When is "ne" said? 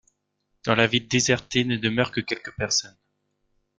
1.63-1.77